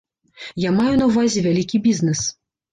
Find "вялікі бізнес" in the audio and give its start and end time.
1.51-2.19